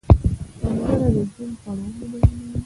[0.59, 2.49] سندره د ژوند پړاوونه بیانوي